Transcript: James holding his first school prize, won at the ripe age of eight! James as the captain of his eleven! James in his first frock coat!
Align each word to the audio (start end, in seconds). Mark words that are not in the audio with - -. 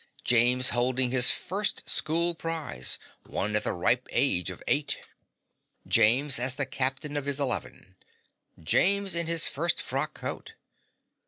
James 0.23 0.69
holding 0.69 1.11
his 1.11 1.29
first 1.29 1.87
school 1.87 2.33
prize, 2.33 2.97
won 3.23 3.55
at 3.55 3.63
the 3.65 3.71
ripe 3.71 4.07
age 4.11 4.49
of 4.49 4.63
eight! 4.67 4.97
James 5.87 6.39
as 6.39 6.55
the 6.55 6.65
captain 6.65 7.15
of 7.15 7.25
his 7.25 7.39
eleven! 7.39 7.93
James 8.59 9.13
in 9.13 9.27
his 9.27 9.47
first 9.47 9.79
frock 9.79 10.15
coat! 10.15 10.55